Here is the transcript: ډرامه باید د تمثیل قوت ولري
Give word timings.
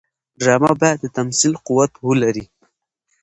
ډرامه 0.39 0.71
باید 0.81 0.97
د 1.01 1.05
تمثیل 1.17 1.53
قوت 1.67 1.91
ولري 2.07 2.45